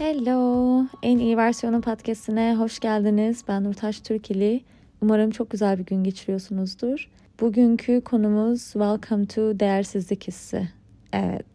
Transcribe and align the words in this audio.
Hello, 0.00 0.86
en 1.02 1.18
iyi 1.18 1.36
versiyonu 1.36 1.80
podcastine 1.80 2.56
hoş 2.56 2.78
geldiniz. 2.78 3.44
Ben 3.48 3.64
Nurtaş 3.64 4.00
Türkili. 4.00 4.60
Umarım 5.02 5.30
çok 5.30 5.50
güzel 5.50 5.78
bir 5.78 5.84
gün 5.84 6.04
geçiriyorsunuzdur. 6.04 7.08
Bugünkü 7.40 8.00
konumuz 8.00 8.60
Welcome 8.62 9.26
to 9.26 9.60
Değersizlik 9.60 10.28
Hissi. 10.28 10.68
Evet, 11.12 11.46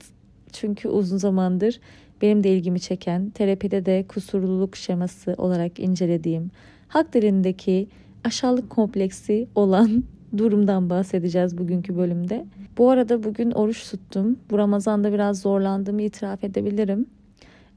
çünkü 0.53 0.87
uzun 0.87 1.17
zamandır 1.17 1.79
benim 2.21 2.43
de 2.43 2.49
ilgimi 2.49 2.79
çeken, 2.79 3.29
terapide 3.29 3.85
de 3.85 4.05
kusurluluk 4.07 4.75
şeması 4.75 5.35
olarak 5.37 5.79
incelediğim, 5.79 6.51
hak 6.87 7.13
dilindeki 7.13 7.87
aşağılık 8.23 8.69
kompleksi 8.69 9.47
olan 9.55 10.03
durumdan 10.37 10.89
bahsedeceğiz 10.89 11.57
bugünkü 11.57 11.97
bölümde. 11.97 12.45
Bu 12.77 12.89
arada 12.89 13.23
bugün 13.23 13.51
oruç 13.51 13.91
tuttum. 13.91 14.39
Bu 14.49 14.57
Ramazan'da 14.57 15.13
biraz 15.13 15.41
zorlandığımı 15.41 16.01
itiraf 16.01 16.43
edebilirim. 16.43 17.07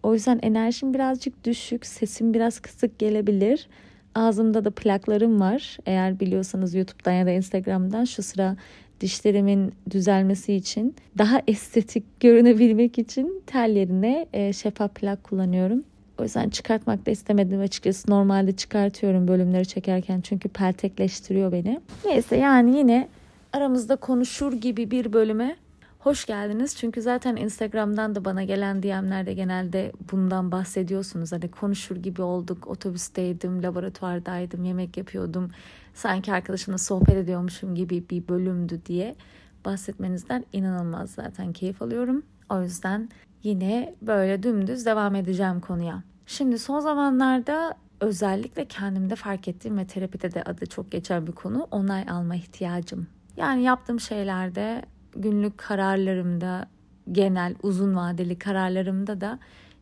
O 0.02 0.14
yüzden 0.14 0.38
enerjim 0.42 0.94
birazcık 0.94 1.44
düşük, 1.44 1.86
sesim 1.86 2.34
biraz 2.34 2.60
kısık 2.60 2.98
gelebilir. 2.98 3.68
Ağzımda 4.14 4.64
da 4.64 4.70
plaklarım 4.70 5.40
var. 5.40 5.78
Eğer 5.86 6.20
biliyorsanız 6.20 6.74
YouTube'dan 6.74 7.12
ya 7.12 7.26
da 7.26 7.30
Instagram'dan 7.30 8.04
şu 8.04 8.22
sıra 8.22 8.56
dişlerimin 9.00 9.72
düzelmesi 9.90 10.54
için 10.54 10.94
daha 11.18 11.42
estetik 11.46 12.20
görünebilmek 12.20 12.98
için 12.98 13.42
tel 13.46 13.76
yerine 13.76 14.26
e, 14.32 14.52
şeffaf 14.52 14.94
plak 14.94 15.24
kullanıyorum. 15.24 15.84
O 16.18 16.22
yüzden 16.22 16.48
çıkartmak 16.48 17.06
da 17.06 17.10
istemedim 17.10 17.60
açıkçası. 17.60 18.10
Normalde 18.10 18.52
çıkartıyorum 18.52 19.28
bölümleri 19.28 19.66
çekerken 19.66 20.20
çünkü 20.20 20.48
peltekleştiriyor 20.48 21.52
beni. 21.52 21.80
Neyse 22.04 22.36
yani 22.36 22.78
yine 22.78 23.08
aramızda 23.52 23.96
konuşur 23.96 24.52
gibi 24.52 24.90
bir 24.90 25.12
bölüme 25.12 25.56
hoş 26.08 26.24
geldiniz. 26.24 26.76
Çünkü 26.76 27.02
zaten 27.02 27.36
Instagram'dan 27.36 28.14
da 28.14 28.24
bana 28.24 28.44
gelen 28.44 28.82
DM'lerde 28.82 29.34
genelde 29.34 29.92
bundan 30.12 30.52
bahsediyorsunuz. 30.52 31.32
Hani 31.32 31.50
konuşur 31.50 31.96
gibi 31.96 32.22
olduk, 32.22 32.66
otobüsteydim, 32.66 33.62
laboratuvardaydım, 33.62 34.64
yemek 34.64 34.96
yapıyordum. 34.96 35.50
Sanki 35.94 36.32
arkadaşımla 36.32 36.78
sohbet 36.78 37.16
ediyormuşum 37.16 37.74
gibi 37.74 38.04
bir 38.10 38.28
bölümdü 38.28 38.80
diye 38.86 39.14
bahsetmenizden 39.64 40.44
inanılmaz 40.52 41.10
zaten 41.10 41.52
keyif 41.52 41.82
alıyorum. 41.82 42.22
O 42.50 42.62
yüzden 42.62 43.08
yine 43.42 43.94
böyle 44.02 44.42
dümdüz 44.42 44.86
devam 44.86 45.14
edeceğim 45.14 45.60
konuya. 45.60 46.02
Şimdi 46.26 46.58
son 46.58 46.80
zamanlarda 46.80 47.74
özellikle 48.00 48.64
kendimde 48.64 49.16
fark 49.16 49.48
ettiğim 49.48 49.78
ve 49.78 49.86
terapide 49.86 50.34
de 50.34 50.42
adı 50.42 50.66
çok 50.66 50.90
geçer 50.90 51.26
bir 51.26 51.32
konu 51.32 51.68
onay 51.70 52.04
alma 52.10 52.36
ihtiyacım. 52.36 53.06
Yani 53.36 53.62
yaptığım 53.62 54.00
şeylerde, 54.00 54.82
günlük 55.16 55.58
kararlarımda, 55.58 56.66
genel 57.12 57.54
uzun 57.62 57.96
vadeli 57.96 58.38
kararlarımda 58.38 59.20
da 59.20 59.38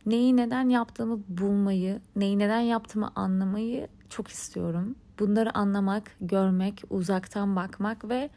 neyi 0.06 0.36
neden 0.36 0.69
yaptığımı 0.69 1.20
bulmayı, 1.28 2.00
neyi 2.16 2.38
neden 2.38 2.60
yaptığımı 2.60 3.10
anlamayı 3.14 3.88
çok 4.10 4.28
istiyorum. 4.28 4.97
Bunları 5.19 5.58
anlamak, 5.58 6.16
görmek, 6.20 6.82
uzaktan 6.91 7.56
bakmak 7.56 8.08
ve 8.08 8.30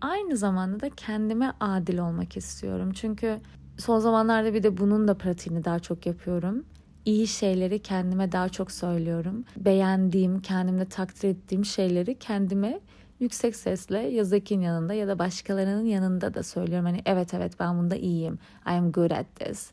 aynı 0.00 0.36
zamanda 0.36 0.80
da 0.80 0.90
kendime 0.90 1.52
adil 1.60 1.98
olmak 1.98 2.36
istiyorum. 2.36 2.92
Çünkü 2.92 3.38
son 3.78 3.98
zamanlarda 3.98 4.54
bir 4.54 4.62
de 4.62 4.78
bunun 4.78 5.08
da 5.08 5.14
pratiğini 5.14 5.64
daha 5.64 5.78
çok 5.78 6.06
yapıyorum. 6.06 6.64
İyi 7.04 7.26
şeyleri 7.26 7.78
kendime 7.78 8.32
daha 8.32 8.48
çok 8.48 8.72
söylüyorum. 8.72 9.44
Beğendiğim, 9.56 10.40
kendimde 10.40 10.84
takdir 10.84 11.28
ettiğim 11.28 11.64
şeyleri 11.64 12.18
kendime 12.18 12.80
yüksek 13.20 13.56
sesle 13.56 13.98
ya 13.98 14.24
Zeki'nin 14.24 14.64
yanında 14.64 14.94
ya 14.94 15.08
da 15.08 15.18
başkalarının 15.18 15.84
yanında 15.84 16.34
da 16.34 16.42
söylüyorum. 16.42 16.86
Hani 16.86 17.02
evet 17.06 17.34
evet 17.34 17.52
ben 17.60 17.78
bunda 17.78 17.96
iyiyim. 17.96 18.38
I 18.66 18.70
am 18.70 18.92
good 18.92 19.10
at 19.10 19.26
this 19.34 19.70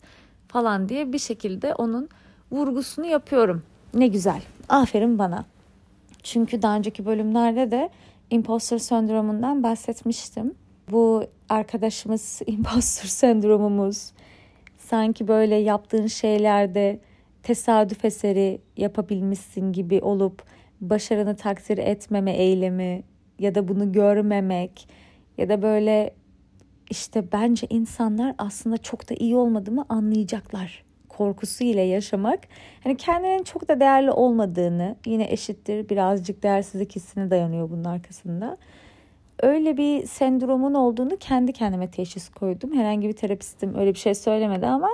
falan 0.48 0.90
diye 0.90 1.14
bir 1.14 1.20
şekilde 1.20 1.76
onun 1.76 2.10
vurgusunu 2.52 3.06
yapıyorum. 3.06 3.64
Ne 3.94 4.08
güzel. 4.08 4.42
Aferin 4.70 5.20
bana. 5.20 5.46
Çünkü 6.24 6.62
daha 6.62 6.78
önceki 6.78 7.06
bölümlerde 7.06 7.72
de 7.72 7.90
imposter 8.30 8.78
sendromundan 8.78 9.64
bahsetmiştim. 9.64 10.54
Bu 10.92 11.24
arkadaşımız 11.50 12.42
imposter 12.48 13.08
sendromumuz 13.08 14.12
sanki 14.78 15.28
böyle 15.28 15.56
yaptığın 15.56 16.08
şeylerde 16.08 17.00
tesadüf 17.44 18.06
eseri 18.06 18.62
yapabilmişsin 18.78 19.74
gibi 19.74 20.02
olup 20.02 20.44
başarını 20.82 21.36
takdir 21.36 21.78
etmeme 21.78 22.32
eylemi 22.32 23.04
ya 23.44 23.56
da 23.56 23.68
bunu 23.68 23.92
görmemek 23.92 24.88
ya 25.38 25.50
da 25.50 25.62
böyle 25.62 26.14
işte 26.90 27.32
bence 27.32 27.68
insanlar 27.70 28.36
aslında 28.38 28.78
çok 28.78 29.10
da 29.10 29.14
iyi 29.14 29.36
olmadığımı 29.36 29.86
anlayacaklar 29.90 30.84
korkusu 31.10 31.64
ile 31.64 31.82
yaşamak 31.82 32.40
hani 32.84 32.98
kendinin 32.98 33.44
çok 33.44 33.68
da 33.68 33.80
değerli 33.80 34.12
olmadığını 34.12 34.96
yine 35.06 35.32
eşittir 35.32 35.90
birazcık 35.90 36.44
değersizlik 36.44 36.96
hissine 36.96 37.30
dayanıyor 37.30 37.70
bunun 37.70 37.84
arkasında. 37.84 38.58
Öyle 39.42 39.78
bir 39.78 40.06
sendromun 40.06 40.74
olduğunu 40.74 41.18
kendi 41.20 41.54
kendime 41.54 41.92
teşhis 41.92 42.30
koydum. 42.30 42.74
Herhangi 42.74 43.08
bir 43.08 43.14
terapistim 43.14 43.76
öyle 43.76 43.94
bir 43.94 44.00
şey 44.00 44.16
söylemedi 44.16 44.66
ama 44.68 44.90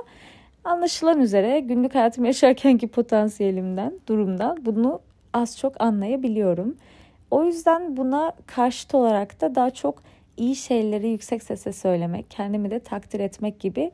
anlaşılan 0.64 1.22
üzere 1.22 1.60
günlük 1.60 1.96
hayatım 1.96 2.26
yaşarkenki 2.26 2.88
potansiyelimden, 2.88 3.94
durumdan 4.08 4.66
bunu 4.66 5.00
az 5.34 5.58
çok 5.58 5.81
anlayabiliyorum. 5.81 6.76
O 7.31 7.44
yüzden 7.44 7.97
buna 7.97 8.31
karşıt 8.45 8.95
olarak 8.95 9.41
da 9.41 9.56
daha 9.56 9.69
çok 9.69 10.03
iyi 10.38 10.56
şeyleri 10.56 11.09
yüksek 11.09 11.44
sesle 11.44 11.73
söylemek, 11.73 12.31
kendimi 12.31 12.72
de 12.72 12.79
takdir 12.79 13.19
etmek 13.19 13.59
gibi 13.59 13.91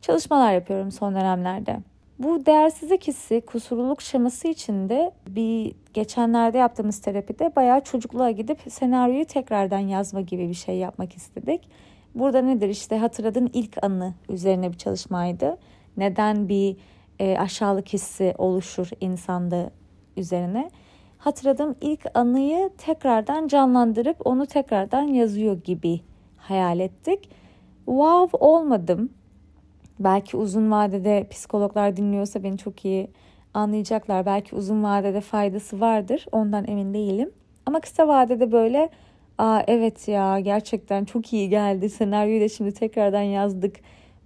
çalışmalar 0.00 0.52
yapıyorum 0.52 0.90
son 0.90 1.14
dönemlerde. 1.14 1.76
Bu 2.18 2.46
değersizlik 2.46 3.08
hissi, 3.08 3.40
kusurluluk 3.40 4.02
şeması 4.02 4.48
içinde 4.48 5.12
bir 5.28 5.74
geçenlerde 5.94 6.58
yaptığımız 6.58 7.00
terapide 7.00 7.56
bayağı 7.56 7.80
çocukluğa 7.80 8.30
gidip 8.30 8.60
senaryoyu 8.68 9.24
tekrardan 9.24 9.78
yazma 9.78 10.20
gibi 10.20 10.48
bir 10.48 10.54
şey 10.54 10.76
yapmak 10.76 11.16
istedik. 11.16 11.68
Burada 12.14 12.42
nedir 12.42 12.68
işte 12.68 12.98
hatırladığın 12.98 13.50
ilk 13.52 13.84
anı 13.84 14.14
üzerine 14.28 14.72
bir 14.72 14.78
çalışmaydı. 14.78 15.58
Neden 15.96 16.48
bir 16.48 16.76
e, 17.18 17.38
aşağılık 17.38 17.88
hissi 17.88 18.34
oluşur 18.38 18.88
insanda 19.00 19.70
üzerine 20.16 20.70
hatırladığım 21.18 21.76
ilk 21.80 22.06
anıyı 22.14 22.70
tekrardan 22.78 23.48
canlandırıp 23.48 24.26
onu 24.26 24.46
tekrardan 24.46 25.02
yazıyor 25.02 25.62
gibi 25.62 26.00
hayal 26.36 26.80
ettik. 26.80 27.30
Wow 27.84 28.38
olmadım. 28.38 29.10
Belki 29.98 30.36
uzun 30.36 30.70
vadede 30.70 31.26
psikologlar 31.30 31.96
dinliyorsa 31.96 32.42
beni 32.42 32.58
çok 32.58 32.84
iyi 32.84 33.10
anlayacaklar. 33.54 34.26
Belki 34.26 34.56
uzun 34.56 34.82
vadede 34.82 35.20
faydası 35.20 35.80
vardır. 35.80 36.26
Ondan 36.32 36.68
emin 36.68 36.94
değilim. 36.94 37.30
Ama 37.66 37.80
kısa 37.80 38.08
vadede 38.08 38.52
böyle 38.52 38.90
Aa 39.38 39.62
evet 39.66 40.08
ya 40.08 40.40
gerçekten 40.40 41.04
çok 41.04 41.32
iyi 41.32 41.48
geldi. 41.48 41.90
Senaryoyu 41.90 42.40
da 42.40 42.48
şimdi 42.48 42.72
tekrardan 42.72 43.22
yazdık. 43.22 43.76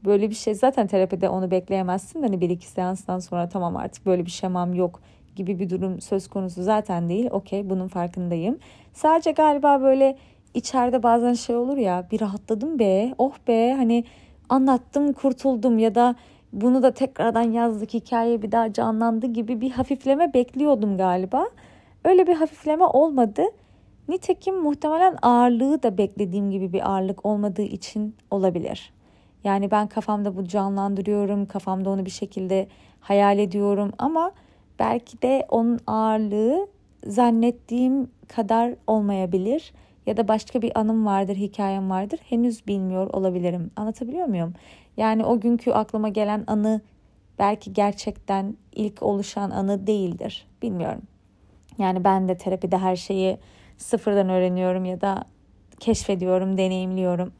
Böyle 0.04 0.30
bir 0.30 0.34
şey 0.34 0.54
zaten 0.54 0.86
terapide 0.86 1.28
onu 1.28 1.50
bekleyemezsin. 1.50 2.22
Hani 2.22 2.40
bir 2.40 2.50
iki 2.50 2.66
seanstan 2.66 3.18
sonra 3.18 3.48
tamam 3.48 3.76
artık 3.76 4.06
böyle 4.06 4.26
bir 4.26 4.30
şemam 4.30 4.74
yok 4.74 5.00
gibi 5.40 5.58
bir 5.58 5.70
durum 5.70 6.00
söz 6.00 6.28
konusu 6.28 6.62
zaten 6.62 7.08
değil. 7.08 7.28
Okey 7.30 7.70
bunun 7.70 7.88
farkındayım. 7.88 8.58
Sadece 8.92 9.32
galiba 9.32 9.82
böyle 9.82 10.16
içeride 10.54 11.02
bazen 11.02 11.32
şey 11.32 11.56
olur 11.56 11.76
ya 11.76 12.06
bir 12.10 12.20
rahatladım 12.20 12.78
be 12.78 13.14
oh 13.18 13.32
be 13.48 13.72
hani 13.72 14.04
anlattım 14.48 15.12
kurtuldum 15.12 15.78
ya 15.78 15.94
da 15.94 16.14
bunu 16.52 16.82
da 16.82 16.90
tekrardan 16.90 17.52
yazdık 17.52 17.94
hikaye 17.94 18.42
bir 18.42 18.52
daha 18.52 18.72
canlandı 18.72 19.26
gibi 19.26 19.60
bir 19.60 19.70
hafifleme 19.70 20.34
bekliyordum 20.34 20.96
galiba. 20.96 21.46
Öyle 22.04 22.26
bir 22.26 22.34
hafifleme 22.34 22.84
olmadı. 22.84 23.42
Nitekim 24.08 24.56
muhtemelen 24.56 25.16
ağırlığı 25.22 25.82
da 25.82 25.98
beklediğim 25.98 26.50
gibi 26.50 26.72
bir 26.72 26.90
ağırlık 26.90 27.26
olmadığı 27.26 27.62
için 27.62 28.16
olabilir. 28.30 28.92
Yani 29.44 29.70
ben 29.70 29.86
kafamda 29.86 30.36
bu 30.36 30.44
canlandırıyorum, 30.44 31.46
kafamda 31.46 31.90
onu 31.90 32.04
bir 32.04 32.10
şekilde 32.10 32.68
hayal 33.00 33.38
ediyorum 33.38 33.92
ama 33.98 34.32
belki 34.80 35.22
de 35.22 35.46
onun 35.48 35.80
ağırlığı 35.86 36.68
zannettiğim 37.06 38.10
kadar 38.28 38.74
olmayabilir 38.86 39.72
ya 40.06 40.16
da 40.16 40.28
başka 40.28 40.62
bir 40.62 40.78
anım 40.78 41.06
vardır, 41.06 41.36
hikayem 41.36 41.90
vardır. 41.90 42.20
Henüz 42.28 42.66
bilmiyor 42.66 43.06
olabilirim. 43.06 43.70
Anlatabiliyor 43.76 44.26
muyum? 44.26 44.54
Yani 44.96 45.24
o 45.24 45.40
günkü 45.40 45.70
aklıma 45.70 46.08
gelen 46.08 46.44
anı 46.46 46.80
belki 47.38 47.72
gerçekten 47.72 48.56
ilk 48.72 49.02
oluşan 49.02 49.50
anı 49.50 49.86
değildir. 49.86 50.46
Bilmiyorum. 50.62 51.02
Yani 51.78 52.04
ben 52.04 52.28
de 52.28 52.36
terapide 52.36 52.78
her 52.78 52.96
şeyi 52.96 53.38
sıfırdan 53.76 54.28
öğreniyorum 54.28 54.84
ya 54.84 55.00
da 55.00 55.24
keşfediyorum, 55.80 56.58
deneyimliyorum. 56.58 57.32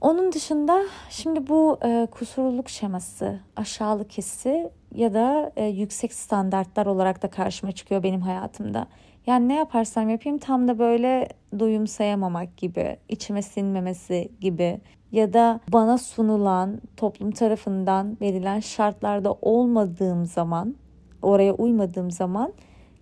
Onun 0.00 0.32
dışında 0.32 0.82
şimdi 1.10 1.48
bu 1.48 1.78
e, 1.84 2.08
kusurluluk 2.10 2.68
şeması, 2.68 3.40
aşağılık 3.56 4.12
hissi 4.12 4.70
ya 4.96 5.14
da 5.14 5.52
e, 5.56 5.64
yüksek 5.64 6.12
standartlar 6.12 6.86
olarak 6.86 7.22
da 7.22 7.30
karşıma 7.30 7.72
çıkıyor 7.72 8.02
benim 8.02 8.20
hayatımda. 8.20 8.86
Yani 9.26 9.48
ne 9.48 9.54
yaparsam 9.54 10.08
yapayım 10.08 10.38
tam 10.38 10.68
da 10.68 10.78
böyle 10.78 11.28
duyumsayamamak 11.58 12.56
gibi, 12.56 12.96
içime 13.08 13.42
sinmemesi 13.42 14.28
gibi 14.40 14.80
ya 15.12 15.32
da 15.32 15.60
bana 15.72 15.98
sunulan 15.98 16.80
toplum 16.96 17.30
tarafından 17.30 18.16
verilen 18.20 18.60
şartlarda 18.60 19.32
olmadığım 19.32 20.26
zaman, 20.26 20.76
oraya 21.22 21.52
uymadığım 21.52 22.10
zaman 22.10 22.52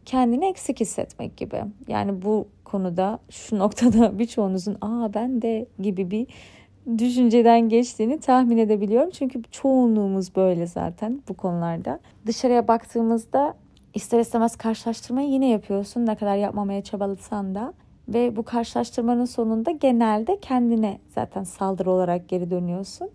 kendini 0.04 0.46
eksik 0.46 0.80
hissetmek 0.80 1.36
gibi. 1.36 1.62
Yani 1.88 2.22
bu 2.22 2.48
konuda 2.64 3.18
şu 3.30 3.58
noktada 3.58 4.18
birçoğunuzun 4.18 4.76
aa 4.80 5.14
ben 5.14 5.42
de 5.42 5.66
gibi 5.78 6.10
bir 6.10 6.26
düşünceden 6.98 7.68
geçtiğini 7.68 8.20
tahmin 8.20 8.58
edebiliyorum. 8.58 9.10
Çünkü 9.10 9.42
çoğunluğumuz 9.50 10.36
böyle 10.36 10.66
zaten 10.66 11.22
bu 11.28 11.34
konularda. 11.34 12.00
Dışarıya 12.26 12.68
baktığımızda 12.68 13.54
ister 13.94 14.20
istemez 14.20 14.56
karşılaştırmayı 14.56 15.28
yine 15.28 15.48
yapıyorsun 15.48 16.06
ne 16.06 16.14
kadar 16.16 16.36
yapmamaya 16.36 16.82
çabalasan 16.82 17.54
da. 17.54 17.72
Ve 18.08 18.36
bu 18.36 18.42
karşılaştırmanın 18.42 19.24
sonunda 19.24 19.70
genelde 19.70 20.40
kendine 20.40 20.98
zaten 21.08 21.44
saldırı 21.44 21.90
olarak 21.90 22.28
geri 22.28 22.50
dönüyorsun. 22.50 23.10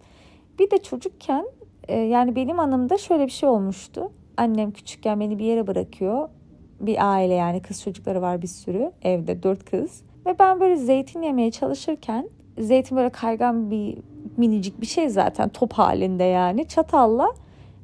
Bir 0.59 0.71
de 0.71 0.77
çocukken 0.77 1.45
e, 1.87 1.99
yani 1.99 2.35
benim 2.35 2.59
anımda 2.59 2.97
şöyle 2.97 3.25
bir 3.25 3.31
şey 3.31 3.49
olmuştu. 3.49 4.11
Annem 4.37 4.71
küçükken 4.71 5.19
beni 5.19 5.39
bir 5.39 5.45
yere 5.45 5.67
bırakıyor. 5.67 6.29
Bir 6.79 7.11
aile 7.11 7.33
yani 7.33 7.61
kız 7.61 7.83
çocukları 7.83 8.21
var 8.21 8.41
bir 8.41 8.47
sürü 8.47 8.91
evde 9.01 9.43
dört 9.43 9.65
kız. 9.65 10.03
Ve 10.25 10.39
ben 10.39 10.59
böyle 10.59 10.75
zeytin 10.75 11.21
yemeye 11.21 11.51
çalışırken 11.51 12.29
zeytin 12.59 12.97
böyle 12.97 13.09
kaygan 13.09 13.71
bir 13.71 13.97
minicik 14.37 14.81
bir 14.81 14.85
şey 14.85 15.09
zaten 15.09 15.49
top 15.49 15.73
halinde 15.73 16.23
yani 16.23 16.67
çatalla 16.67 17.27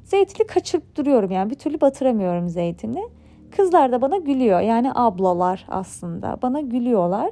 zeytini 0.04 0.46
kaçırıp 0.46 0.96
duruyorum 0.96 1.30
yani 1.30 1.50
bir 1.50 1.54
türlü 1.54 1.80
batıramıyorum 1.80 2.48
zeytini. 2.48 3.08
Kızlar 3.50 3.92
da 3.92 4.02
bana 4.02 4.16
gülüyor 4.16 4.60
yani 4.60 4.90
ablalar 4.94 5.64
aslında 5.68 6.38
bana 6.42 6.60
gülüyorlar. 6.60 7.30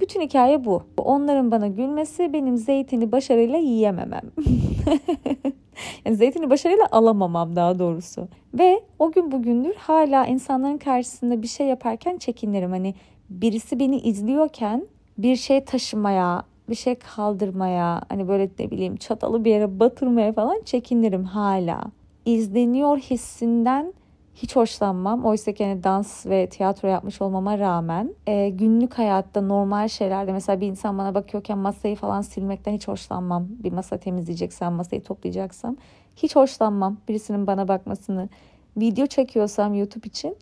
Bütün 0.00 0.20
hikaye 0.20 0.64
bu. 0.64 0.82
Onların 0.98 1.50
bana 1.50 1.66
gülmesi 1.66 2.32
benim 2.32 2.56
zeytini 2.56 3.12
başarıyla 3.12 3.58
yiyememem. 3.58 4.22
yani 6.04 6.16
zeytini 6.16 6.50
başarıyla 6.50 6.86
alamamam 6.90 7.56
daha 7.56 7.78
doğrusu. 7.78 8.28
Ve 8.54 8.80
o 8.98 9.12
gün 9.12 9.32
bugündür 9.32 9.74
hala 9.74 10.26
insanların 10.26 10.78
karşısında 10.78 11.42
bir 11.42 11.46
şey 11.46 11.66
yaparken 11.66 12.18
çekinirim. 12.18 12.70
Hani 12.70 12.94
birisi 13.30 13.80
beni 13.80 13.98
izliyorken 14.00 14.86
bir 15.18 15.36
şey 15.36 15.64
taşımaya, 15.64 16.42
bir 16.68 16.74
şey 16.74 16.94
kaldırmaya, 16.94 18.02
hani 18.08 18.28
böyle 18.28 18.50
ne 18.58 18.70
bileyim 18.70 18.96
çatalı 18.96 19.44
bir 19.44 19.50
yere 19.50 19.80
batırmaya 19.80 20.32
falan 20.32 20.62
çekinirim 20.64 21.24
hala. 21.24 21.82
İzleniyor 22.26 22.98
hissinden 22.98 23.92
hiç 24.34 24.56
hoşlanmam. 24.56 25.24
Oysa 25.24 25.52
ki 25.52 25.64
hani 25.64 25.84
dans 25.84 26.26
ve 26.26 26.48
tiyatro 26.48 26.88
yapmış 26.88 27.22
olmama 27.22 27.58
rağmen 27.58 28.14
e, 28.26 28.48
günlük 28.48 28.98
hayatta 28.98 29.40
normal 29.40 29.88
şeylerde 29.88 30.32
mesela 30.32 30.60
bir 30.60 30.66
insan 30.66 30.98
bana 30.98 31.14
bakıyorken 31.14 31.58
masayı 31.58 31.96
falan 31.96 32.20
silmekten 32.20 32.72
hiç 32.72 32.88
hoşlanmam. 32.88 33.46
Bir 33.48 33.72
masa 33.72 33.96
temizleyeceksem, 33.96 34.72
masayı 34.72 35.02
toplayacaksam 35.02 35.76
hiç 36.16 36.36
hoşlanmam 36.36 36.96
birisinin 37.08 37.46
bana 37.46 37.68
bakmasını. 37.68 38.28
Video 38.76 39.06
çekiyorsam 39.06 39.74
YouTube 39.74 40.06
için 40.06 40.36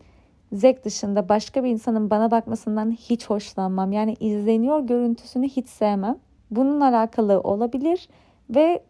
zevk 0.53 0.85
dışında 0.85 1.29
başka 1.29 1.63
bir 1.63 1.69
insanın 1.69 2.09
bana 2.09 2.31
bakmasından 2.31 2.91
hiç 2.91 3.29
hoşlanmam. 3.29 3.91
Yani 3.91 4.15
izleniyor 4.19 4.79
görüntüsünü 4.79 5.47
hiç 5.47 5.67
sevmem. 5.67 6.17
Bunun 6.51 6.81
alakalı 6.81 7.39
olabilir 7.39 8.09
ve 8.49 8.83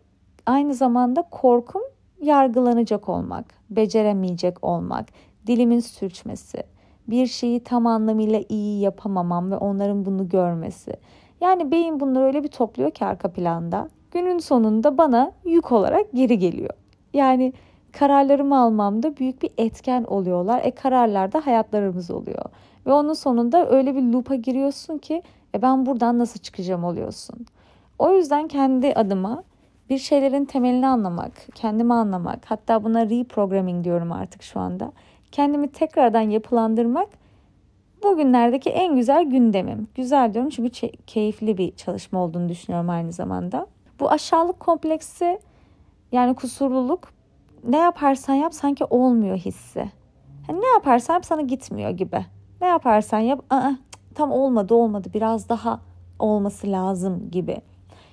aynı 0.46 0.74
zamanda 0.74 1.22
korkum 1.22 1.82
yargılanacak 2.22 3.10
olmak, 3.10 3.46
beceremeyecek 3.70 4.64
olmak, 4.64 5.06
dilimin 5.48 5.80
sürçmesi, 5.80 6.64
bir 7.08 7.28
şeyi 7.28 7.60
tam 7.60 7.88
anlamıyla 7.88 8.42
iyi 8.50 8.82
yapamamam 8.82 9.52
ve 9.52 9.58
onların 9.58 10.06
bunu 10.06 10.30
görmesi. 10.30 10.94
Yani 11.42 11.72
beyin 11.72 12.00
bunları 12.00 12.26
öyle 12.26 12.44
bir 12.44 12.48
topluyor 12.48 12.92
ki 12.92 13.06
arka 13.06 13.32
planda. 13.32 13.90
Günün 14.12 14.40
sonunda 14.40 14.98
bana 14.98 15.32
yük 15.46 15.72
olarak 15.72 16.12
geri 16.14 16.40
geliyor. 16.40 16.74
Yani 17.14 17.54
kararlarımı 17.94 18.60
almamda 18.60 19.18
büyük 19.18 19.42
bir 19.42 19.52
etken 19.58 20.04
oluyorlar. 20.04 20.62
E 20.64 20.72
kararlar 20.72 21.32
da 21.32 21.46
hayatlarımız 21.46 22.12
oluyor. 22.12 22.46
Ve 22.86 22.92
onun 22.92 23.14
sonunda 23.14 23.70
öyle 23.70 23.96
bir 23.96 24.02
loop'a 24.02 24.36
giriyorsun 24.36 24.98
ki 24.98 25.24
e 25.56 25.62
ben 25.62 25.86
buradan 25.86 26.20
nasıl 26.20 26.40
çıkacağım 26.40 26.84
oluyorsun. 26.84 27.46
O 28.00 28.14
yüzden 28.14 28.48
kendi 28.48 28.94
adıma 28.94 29.44
bir 29.90 29.98
şeylerin 29.98 30.46
temelini 30.46 30.88
anlamak, 30.88 31.32
kendimi 31.56 31.94
anlamak, 31.94 32.40
hatta 32.46 32.84
buna 32.84 33.06
reprogramming 33.06 33.84
diyorum 33.84 34.12
artık 34.12 34.44
şu 34.44 34.60
anda. 34.60 34.92
Kendimi 35.32 35.72
tekrardan 35.72 36.22
yapılandırmak 36.22 37.10
bugünlerdeki 38.04 38.70
en 38.70 38.96
güzel 38.96 39.24
gündemim. 39.24 39.88
Güzel 39.96 40.34
diyorum 40.34 40.50
çünkü 40.50 40.90
keyifli 41.08 41.58
bir 41.58 41.76
çalışma 41.76 42.20
olduğunu 42.20 42.50
düşünüyorum 42.50 42.90
aynı 42.90 43.12
zamanda. 43.12 43.68
Bu 44.00 44.12
aşağılık 44.12 44.60
kompleksi 44.60 45.40
yani 46.12 46.36
kusurluluk 46.36 47.13
ne 47.64 47.78
yaparsan 47.78 48.34
yap 48.34 48.54
sanki 48.54 48.86
olmuyor 48.86 49.38
hissi. 49.38 49.92
Yani 50.50 50.62
ne 50.62 50.68
yaparsan 50.68 51.14
yap 51.14 51.26
sana 51.26 51.42
gitmiyor 51.42 51.90
gibi. 51.90 52.26
Ne 52.62 52.68
yaparsan 52.68 53.20
yap 53.20 53.40
Aa, 53.50 53.72
tam 54.16 54.32
olmadı 54.32 54.74
olmadı 54.74 55.10
biraz 55.14 55.50
daha 55.50 55.80
olması 56.20 56.72
lazım 56.72 57.32
gibi. 57.32 57.58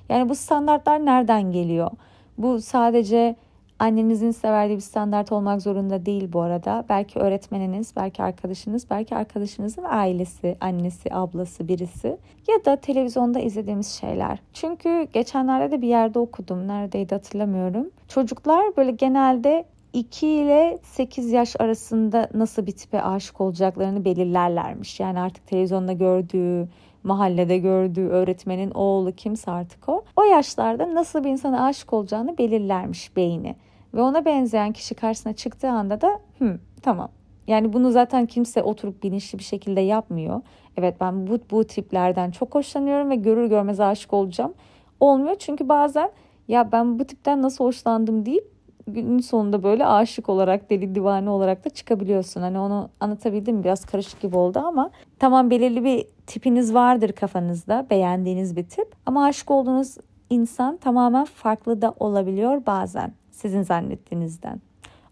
Yani 0.08 0.28
bu 0.28 0.34
standartlar 0.34 1.06
nereden 1.06 1.52
geliyor? 1.52 1.90
Bu 2.38 2.60
sadece 2.60 3.36
annenizin 3.80 4.30
size 4.30 4.50
verdiği 4.50 4.76
bir 4.76 4.80
standart 4.80 5.32
olmak 5.32 5.62
zorunda 5.62 6.06
değil 6.06 6.32
bu 6.32 6.40
arada. 6.40 6.84
Belki 6.88 7.18
öğretmeniniz, 7.18 7.96
belki 7.96 8.22
arkadaşınız, 8.22 8.90
belki 8.90 9.16
arkadaşınızın 9.16 9.84
ailesi, 9.88 10.56
annesi, 10.60 11.14
ablası, 11.14 11.68
birisi 11.68 12.16
ya 12.48 12.64
da 12.64 12.76
televizyonda 12.76 13.40
izlediğimiz 13.40 13.88
şeyler. 13.88 14.38
Çünkü 14.52 15.08
geçenlerde 15.12 15.70
de 15.70 15.82
bir 15.82 15.88
yerde 15.88 16.18
okudum. 16.18 16.68
Neredeydi 16.68 17.14
hatırlamıyorum. 17.14 17.90
Çocuklar 18.08 18.76
böyle 18.76 18.90
genelde 18.90 19.64
2 19.92 20.26
ile 20.26 20.78
8 20.82 21.32
yaş 21.32 21.56
arasında 21.58 22.28
nasıl 22.34 22.66
bir 22.66 22.72
tipe 22.72 23.02
aşık 23.02 23.40
olacaklarını 23.40 24.04
belirlerlermiş. 24.04 25.00
Yani 25.00 25.20
artık 25.20 25.46
televizyonda 25.46 25.92
gördüğü 25.92 26.68
mahallede 27.02 27.58
gördüğü 27.58 28.08
öğretmenin 28.08 28.70
oğlu 28.70 29.12
kimse 29.12 29.50
artık 29.50 29.88
o. 29.88 30.04
O 30.16 30.22
yaşlarda 30.22 30.94
nasıl 30.94 31.24
bir 31.24 31.30
insana 31.30 31.66
aşık 31.66 31.92
olacağını 31.92 32.38
belirlermiş 32.38 33.16
beyni. 33.16 33.56
Ve 33.94 34.02
ona 34.02 34.24
benzeyen 34.24 34.72
kişi 34.72 34.94
karşısına 34.94 35.32
çıktığı 35.32 35.70
anda 35.70 36.00
da 36.00 36.20
Hı, 36.38 36.58
tamam. 36.82 37.08
Yani 37.46 37.72
bunu 37.72 37.90
zaten 37.90 38.26
kimse 38.26 38.62
oturup 38.62 39.02
bilinçli 39.02 39.38
bir 39.38 39.44
şekilde 39.44 39.80
yapmıyor. 39.80 40.40
Evet 40.76 40.96
ben 41.00 41.26
bu, 41.26 41.38
bu 41.50 41.64
tiplerden 41.64 42.30
çok 42.30 42.54
hoşlanıyorum 42.54 43.10
ve 43.10 43.16
görür 43.16 43.46
görmez 43.46 43.80
aşık 43.80 44.12
olacağım. 44.12 44.54
Olmuyor 45.00 45.34
çünkü 45.38 45.68
bazen 45.68 46.10
ya 46.48 46.72
ben 46.72 46.98
bu 46.98 47.04
tipten 47.04 47.42
nasıl 47.42 47.64
hoşlandım 47.64 48.26
deyip 48.26 48.44
günün 48.86 49.18
sonunda 49.18 49.62
böyle 49.62 49.86
aşık 49.86 50.28
olarak 50.28 50.70
deli 50.70 50.94
divane 50.94 51.30
olarak 51.30 51.64
da 51.64 51.70
çıkabiliyorsun. 51.70 52.40
Hani 52.40 52.58
onu 52.58 52.88
anlatabildim 53.00 53.64
biraz 53.64 53.84
karışık 53.84 54.20
gibi 54.20 54.36
oldu 54.36 54.58
ama 54.58 54.90
tamam 55.18 55.50
belirli 55.50 55.84
bir 55.84 56.06
tipiniz 56.26 56.74
vardır 56.74 57.12
kafanızda 57.12 57.86
beğendiğiniz 57.90 58.56
bir 58.56 58.64
tip 58.64 58.94
ama 59.06 59.24
aşık 59.24 59.50
olduğunuz 59.50 59.96
insan 60.30 60.76
tamamen 60.76 61.24
farklı 61.24 61.82
da 61.82 61.94
olabiliyor 61.98 62.66
bazen 62.66 63.12
sizin 63.40 63.62
zannettiğinizden. 63.62 64.60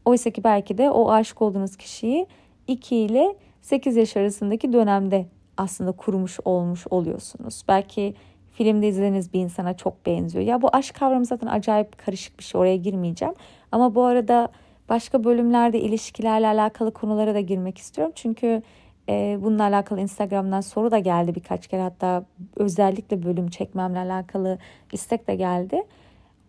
Oysa 0.05 0.31
ki 0.31 0.45
belki 0.45 0.79
de 0.79 0.91
o 0.91 1.11
aşık 1.11 1.43
olduğunuz 1.43 1.77
kişiyi 1.77 2.27
2 2.67 2.97
ile 2.97 3.37
8 3.63 3.97
yaş 3.97 4.17
arasındaki 4.17 4.73
dönemde 4.73 5.27
aslında 5.57 5.93
kurmuş 5.93 6.39
olmuş 6.45 6.87
oluyorsunuz. 6.91 7.63
Belki 7.69 8.15
filmde 8.53 8.89
izlediğiniz 8.89 9.33
bir 9.33 9.41
insana 9.41 9.77
çok 9.77 10.07
benziyor. 10.07 10.45
Ya 10.45 10.63
bu 10.63 10.69
aşk 10.73 10.95
kavramı 10.95 11.25
zaten 11.25 11.47
acayip 11.47 11.99
karışık 11.99 12.39
bir 12.39 12.45
şey. 12.45 12.61
Oraya 12.61 12.77
girmeyeceğim. 12.77 13.35
Ama 13.73 13.95
bu 13.95 14.03
arada 14.03 14.49
başka 14.89 15.25
bölümlerde 15.25 15.81
ilişkilerle 15.81 16.47
alakalı 16.47 16.93
konulara 16.93 17.35
da 17.35 17.41
girmek 17.41 17.79
istiyorum. 17.79 18.13
Çünkü 18.17 18.63
e, 19.09 19.39
bununla 19.43 19.63
alakalı 19.63 20.01
Instagram'dan 20.01 20.61
soru 20.61 20.91
da 20.91 20.99
geldi 20.99 21.35
birkaç 21.35 21.67
kere. 21.67 21.83
Hatta 21.83 22.25
özellikle 22.57 23.23
bölüm 23.23 23.49
çekmemle 23.49 23.99
alakalı 23.99 24.59
istek 24.93 25.29
de 25.29 25.35
geldi. 25.35 25.83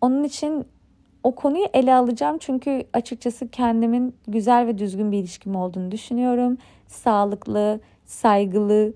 Onun 0.00 0.24
için 0.24 0.66
o 1.24 1.34
konuyu 1.34 1.66
ele 1.74 1.94
alacağım 1.94 2.38
çünkü 2.40 2.84
açıkçası 2.92 3.48
kendimin 3.48 4.14
güzel 4.28 4.66
ve 4.66 4.78
düzgün 4.78 5.12
bir 5.12 5.18
ilişkim 5.18 5.56
olduğunu 5.56 5.90
düşünüyorum. 5.90 6.58
Sağlıklı, 6.86 7.80
saygılı, 8.06 8.92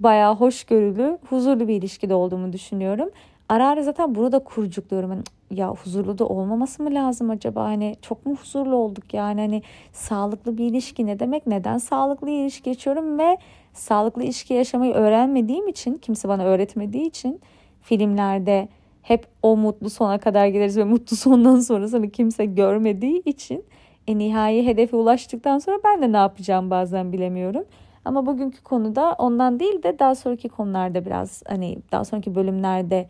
bayağı 0.00 0.36
hoşgörülü, 0.36 1.18
huzurlu 1.28 1.68
bir 1.68 1.74
ilişkide 1.74 2.14
olduğumu 2.14 2.52
düşünüyorum. 2.52 3.10
Ara 3.48 3.68
ara 3.68 3.82
zaten 3.82 4.14
bunu 4.14 4.32
da 4.32 4.38
kurcukluyorum. 4.38 5.10
Hani, 5.10 5.22
ya 5.50 5.70
huzurlu 5.70 6.18
da 6.18 6.26
olmaması 6.26 6.82
mı 6.82 6.94
lazım 6.94 7.30
acaba? 7.30 7.64
Hani 7.64 7.96
çok 8.02 8.26
mu 8.26 8.36
huzurlu 8.36 8.76
olduk 8.76 9.14
yani? 9.14 9.40
Hani 9.40 9.62
sağlıklı 9.92 10.58
bir 10.58 10.64
ilişki 10.64 11.06
ne 11.06 11.18
demek? 11.18 11.46
Neden 11.46 11.78
sağlıklı 11.78 12.30
ilişki 12.30 12.68
yaşıyorum 12.68 13.18
ve 13.18 13.38
sağlıklı 13.72 14.22
ilişki 14.22 14.54
yaşamayı 14.54 14.92
öğrenmediğim 14.92 15.68
için, 15.68 15.94
kimse 15.94 16.28
bana 16.28 16.44
öğretmediği 16.44 17.06
için 17.06 17.40
filmlerde 17.82 18.68
hep 19.08 19.26
o 19.42 19.56
mutlu 19.56 19.90
sona 19.90 20.18
kadar 20.18 20.46
gideriz 20.46 20.76
ve 20.76 20.84
mutlu 20.84 21.16
sondan 21.16 21.60
sonrasını 21.60 22.10
kimse 22.10 22.44
görmediği 22.44 23.22
için 23.24 23.64
e, 24.06 24.18
nihai 24.18 24.66
hedefe 24.66 24.96
ulaştıktan 24.96 25.58
sonra 25.58 25.78
ben 25.84 26.02
de 26.02 26.12
ne 26.12 26.16
yapacağım 26.16 26.70
bazen 26.70 27.12
bilemiyorum. 27.12 27.64
Ama 28.04 28.26
bugünkü 28.26 28.62
konuda 28.62 29.12
ondan 29.18 29.60
değil 29.60 29.82
de 29.82 29.98
daha 29.98 30.14
sonraki 30.14 30.48
konularda 30.48 31.06
biraz 31.06 31.42
hani 31.48 31.78
daha 31.92 32.04
sonraki 32.04 32.34
bölümlerde 32.34 33.08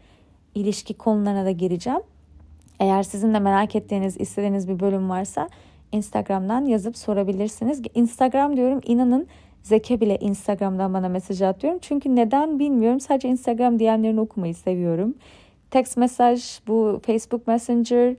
ilişki 0.54 0.94
konularına 0.94 1.44
da 1.44 1.50
gireceğim. 1.50 2.00
Eğer 2.80 3.02
sizin 3.02 3.34
de 3.34 3.38
merak 3.38 3.76
ettiğiniz, 3.76 4.20
istediğiniz 4.20 4.68
bir 4.68 4.80
bölüm 4.80 5.10
varsa 5.10 5.48
Instagram'dan 5.92 6.64
yazıp 6.64 6.96
sorabilirsiniz. 6.96 7.82
Instagram 7.94 8.56
diyorum 8.56 8.80
inanın 8.86 9.26
Zeke 9.62 10.00
bile 10.00 10.18
Instagram'dan 10.18 10.94
bana 10.94 11.08
mesaj 11.08 11.42
atıyorum. 11.42 11.78
Çünkü 11.82 12.16
neden 12.16 12.58
bilmiyorum. 12.58 13.00
Sadece 13.00 13.28
Instagram 13.28 13.78
DM'lerini 13.78 14.20
okumayı 14.20 14.54
seviyorum. 14.54 15.14
Text 15.70 15.96
mesaj, 15.96 16.60
bu 16.66 17.00
Facebook 17.06 17.46
Messenger, 17.46 18.16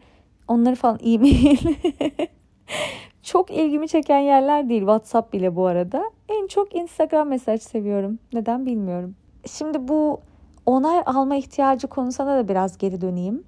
onları 0.48 0.76
falan 0.76 1.00
e-mail. 1.04 1.58
çok 3.24 3.52
ilgimi 3.52 3.88
çeken 3.88 4.20
yerler 4.20 4.70
değil. 4.70 4.82
WhatsApp 4.82 5.34
bile 5.34 5.56
bu 5.56 5.66
arada. 5.66 6.12
En 6.30 6.48
çok 6.48 6.76
Instagram 6.76 7.28
mesaj 7.28 7.62
seviyorum. 7.62 8.20
Neden 8.34 8.66
bilmiyorum. 8.66 9.16
Şimdi 9.46 9.88
bu 9.88 10.22
onay 10.66 11.04
alma 11.06 11.36
ihtiyacı 11.36 11.88
konusuna 11.88 12.38
da 12.38 12.48
biraz 12.48 12.78
geri 12.78 13.02
döneyim. 13.02 13.44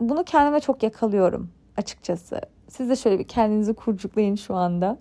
Bunu 0.00 0.24
kendime 0.24 0.60
çok 0.60 0.82
yakalıyorum 0.82 1.50
açıkçası. 1.76 2.40
Siz 2.68 2.90
de 2.90 2.96
şöyle 2.96 3.18
bir 3.18 3.28
kendinizi 3.28 3.74
kurcuklayın 3.74 4.34
şu 4.34 4.54
anda. 4.54 4.98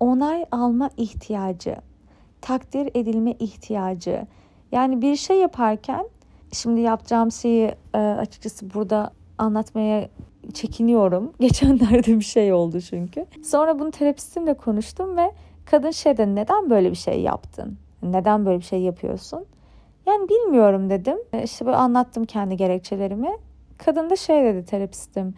Onay 0.00 0.44
alma 0.52 0.90
ihtiyacı, 0.96 1.76
takdir 2.40 2.90
edilme 2.94 3.32
ihtiyacı. 3.32 4.26
Yani 4.72 5.02
bir 5.02 5.16
şey 5.16 5.38
yaparken 5.38 6.06
şimdi 6.56 6.80
yapacağım 6.80 7.32
şeyi 7.32 7.74
e, 7.94 7.98
açıkçası 7.98 8.74
burada 8.74 9.10
anlatmaya 9.38 10.08
çekiniyorum. 10.54 11.32
Geçenlerde 11.40 12.18
bir 12.18 12.24
şey 12.24 12.52
oldu 12.52 12.80
çünkü. 12.80 13.26
Sonra 13.44 13.78
bunu 13.78 13.90
terapistimle 13.90 14.54
konuştum 14.54 15.16
ve 15.16 15.32
kadın 15.64 15.90
şey 15.90 16.16
dedi 16.16 16.34
neden 16.34 16.70
böyle 16.70 16.90
bir 16.90 16.96
şey 16.96 17.20
yaptın? 17.20 17.78
Neden 18.02 18.46
böyle 18.46 18.58
bir 18.58 18.64
şey 18.64 18.80
yapıyorsun? 18.80 19.44
Yani 20.06 20.28
bilmiyorum 20.28 20.90
dedim. 20.90 21.18
E, 21.32 21.42
işte 21.42 21.66
böyle 21.66 21.76
anlattım 21.76 22.24
kendi 22.24 22.56
gerekçelerimi. 22.56 23.30
Kadın 23.78 24.10
da 24.10 24.16
şey 24.16 24.44
dedi 24.44 24.64
terapistim. 24.64 25.34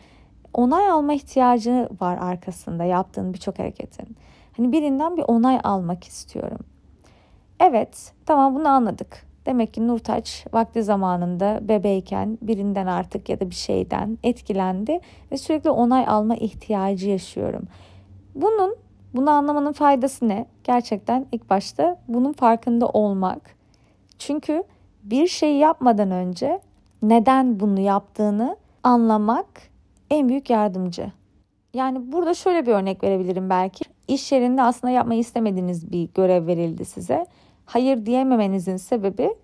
Onay 0.54 0.88
alma 0.88 1.14
ihtiyacı 1.14 1.88
var 2.00 2.18
arkasında 2.18 2.84
yaptığın 2.84 3.34
birçok 3.34 3.58
hareketin. 3.58 4.16
Hani 4.56 4.72
birinden 4.72 5.16
bir 5.16 5.24
onay 5.28 5.60
almak 5.64 6.04
istiyorum. 6.04 6.58
Evet, 7.60 8.12
tamam 8.26 8.54
bunu 8.54 8.68
anladık. 8.68 9.27
Demek 9.48 9.74
ki 9.74 9.86
Nurtaç 9.86 10.46
vakti 10.52 10.82
zamanında 10.82 11.58
bebeyken 11.62 12.38
birinden 12.42 12.86
artık 12.86 13.28
ya 13.28 13.40
da 13.40 13.50
bir 13.50 13.54
şeyden 13.54 14.18
etkilendi 14.22 15.00
ve 15.32 15.38
sürekli 15.38 15.70
onay 15.70 16.04
alma 16.08 16.36
ihtiyacı 16.36 17.08
yaşıyorum. 17.08 17.62
Bunun 18.34 18.76
bunu 19.14 19.30
anlamanın 19.30 19.72
faydası 19.72 20.28
ne? 20.28 20.46
Gerçekten 20.64 21.26
ilk 21.32 21.50
başta 21.50 21.96
bunun 22.08 22.32
farkında 22.32 22.88
olmak. 22.88 23.56
Çünkü 24.18 24.62
bir 25.02 25.26
şey 25.26 25.56
yapmadan 25.56 26.10
önce 26.10 26.60
neden 27.02 27.60
bunu 27.60 27.80
yaptığını 27.80 28.56
anlamak 28.82 29.46
en 30.10 30.28
büyük 30.28 30.50
yardımcı. 30.50 31.12
Yani 31.74 32.12
burada 32.12 32.34
şöyle 32.34 32.66
bir 32.66 32.72
örnek 32.72 33.04
verebilirim 33.04 33.50
belki. 33.50 33.84
İş 34.08 34.32
yerinde 34.32 34.62
aslında 34.62 34.92
yapmayı 34.92 35.20
istemediğiniz 35.20 35.92
bir 35.92 36.08
görev 36.14 36.46
verildi 36.46 36.84
size. 36.84 37.26
Hayır 37.68 38.06
diyememenizin 38.06 38.76
sebebi 38.76 39.34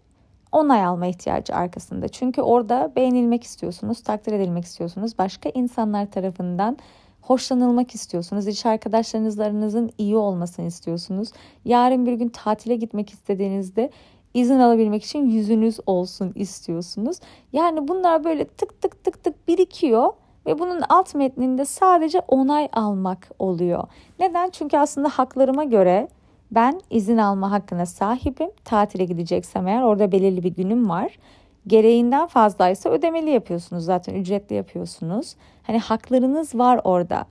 onay 0.52 0.85
alma 0.85 1.07
ihtiyacı 1.07 1.54
arkasında. 1.54 2.09
Çünkü 2.09 2.43
orada 2.43 2.93
beğenilmek 2.97 3.45
istiyorsunuz, 3.45 4.02
takdir 4.02 4.33
edilmek 4.33 4.64
istiyorsunuz. 4.64 5.19
Başka 5.19 5.49
insanlar 5.49 6.11
tarafından 6.11 6.76
hoşlanılmak 7.23 7.95
istiyorsunuz. 7.95 8.47
İş 8.47 8.66
arkadaşlarınızın 8.66 9.90
iyi 9.99 10.16
olmasını 10.16 10.66
istiyorsunuz. 10.66 11.33
Yarın 11.64 12.07
bir 12.07 12.12
gün 12.12 12.28
tatile 12.28 12.76
gitmek 12.76 13.11
istediğinizde 13.11 13.90
izin 14.35 14.59
alabilmek 14.59 15.04
için 15.04 15.26
yüzünüz 15.31 15.81
olsun 15.87 16.33
istiyorsunuz. 16.35 17.16
Yani 17.52 17.88
bunlar 17.88 18.25
böyle 18.25 18.45
tık 18.45 18.83
tık 18.83 19.04
tık 19.04 19.25
tık 19.25 19.49
birikiyor 19.49 20.12
ve 20.47 20.59
bunun 20.59 20.83
alt 20.88 21.14
metninde 21.14 21.64
sadece 21.64 22.21
onay 22.21 22.69
almak 22.73 23.31
oluyor. 23.38 23.85
Neden? 24.19 24.50
Çünkü 24.50 24.78
aslında 24.78 25.09
haklarıma 25.09 25.64
göre 25.64 26.09
ben 26.54 26.80
izin 26.90 27.18
alma 27.18 27.50
hakkına 27.50 27.87
sahibim. 27.87 28.50
Tatile 28.64 29.04
gideceksem 29.04 29.68
eğer 29.68 29.82
orada 29.82 30.12
belirli 30.12 30.42
bir 30.42 30.54
günüm 30.54 30.88
var. 30.88 31.18
Gereğinden 31.66 32.26
fazlaysa 32.26 32.90
ödemeli 32.90 33.30
yapıyorsunuz 33.30 33.84
zaten 33.84 34.14
ücretli 34.14 34.54
yapıyorsunuz. 34.54 35.37
Hani 35.62 35.78
haklarınız 35.78 36.54
var 36.54 36.80
orada. 36.84 37.25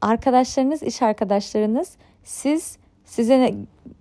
Arkadaşlarınız, 0.00 0.82
iş 0.82 1.02
arkadaşlarınız 1.02 1.96
siz 2.24 2.78
size 3.04 3.54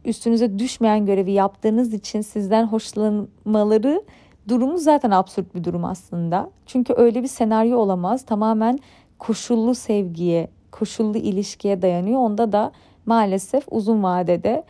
üstünüze 0.06 0.60
düşmeyen 0.60 1.06
görevi 1.06 1.32
yaptığınız 1.32 1.94
için 1.94 2.22
sizden 2.22 2.68
hoşlanmaları 2.68 4.04
durumu 4.48 4.78
zaten 4.78 5.12
absürt 5.12 5.56
bir 5.56 5.64
durum 5.64 5.86
aslında. 5.86 6.50
Çünkü 6.66 6.94
öyle 6.98 7.24
bir 7.24 7.28
senaryo 7.28 7.78
olamaz. 7.78 8.26
Tamamen 8.26 8.80
koşullu 9.20 9.76
sevgiye, 9.76 10.48
koşullu 10.72 11.18
ilişkiye 11.18 11.82
dayanıyor. 11.82 12.20
Onda 12.20 12.52
da 12.52 12.72
maalesef 13.08 13.64
uzun 13.72 14.04
vadede 14.04 14.64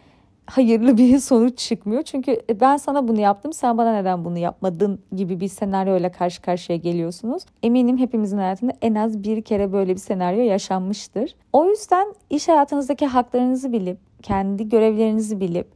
hayırlı 0.46 0.98
bir 0.98 1.20
sonuç 1.20 1.58
çıkmıyor. 1.58 2.04
Çünkü 2.04 2.42
e, 2.50 2.60
ben 2.60 2.78
sana 2.78 3.08
bunu 3.08 3.20
yaptım 3.20 3.54
sen 3.54 3.78
bana 3.78 3.94
neden 3.94 4.26
bunu 4.26 4.38
yapmadın 4.38 5.00
gibi 5.16 5.40
bir 5.40 5.48
senaryoyla 5.48 6.12
karşı 6.12 6.42
karşıya 6.42 6.78
geliyorsunuz. 6.78 7.44
Eminim 7.64 7.98
hepimizin 7.98 8.38
hayatında 8.38 8.74
en 8.82 8.96
az 8.96 9.24
bir 9.24 9.42
kere 9.42 9.74
böyle 9.74 9.94
bir 9.94 10.00
senaryo 10.00 10.42
yaşanmıştır. 10.42 11.36
O 11.54 11.70
yüzden 11.70 12.14
iş 12.30 12.48
hayatınızdaki 12.48 13.06
haklarınızı 13.06 13.72
bilip, 13.72 13.98
kendi 14.24 14.70
görevlerinizi 14.70 15.40
bilip 15.40 15.68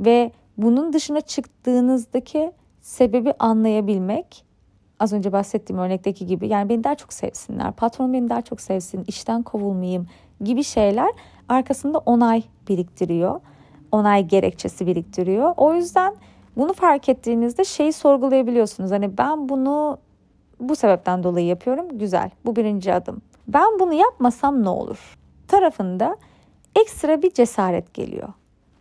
ve 0.00 0.32
bunun 0.58 0.92
dışına 0.92 1.20
çıktığınızdaki 1.20 2.52
sebebi 2.80 3.32
anlayabilmek 3.38 4.44
az 5.00 5.12
önce 5.12 5.32
bahsettiğim 5.32 5.82
örnekteki 5.82 6.26
gibi 6.26 6.48
yani 6.48 6.68
beni 6.68 6.84
daha 6.84 6.94
çok 6.94 7.12
sevsinler, 7.12 7.72
patron 7.72 8.12
beni 8.12 8.28
daha 8.28 8.42
çok 8.42 8.60
sevsin, 8.60 9.04
işten 9.08 9.42
kovulmayayım 9.42 10.06
gibi 10.40 10.64
şeyler 10.64 11.10
arkasında 11.48 11.98
onay 11.98 12.42
biriktiriyor. 12.68 13.40
Onay 13.92 14.26
gerekçesi 14.26 14.86
biriktiriyor. 14.86 15.54
O 15.56 15.74
yüzden 15.74 16.14
bunu 16.56 16.72
fark 16.72 17.08
ettiğinizde 17.08 17.64
şeyi 17.64 17.92
sorgulayabiliyorsunuz. 17.92 18.90
Hani 18.90 19.18
ben 19.18 19.48
bunu 19.48 19.98
bu 20.60 20.76
sebepten 20.76 21.22
dolayı 21.22 21.46
yapıyorum. 21.46 21.98
Güzel. 21.98 22.30
Bu 22.44 22.56
birinci 22.56 22.94
adım. 22.94 23.22
Ben 23.48 23.78
bunu 23.80 23.92
yapmasam 23.92 24.62
ne 24.64 24.68
olur? 24.68 25.18
Tarafında 25.48 26.16
ekstra 26.76 27.22
bir 27.22 27.30
cesaret 27.30 27.94
geliyor. 27.94 28.28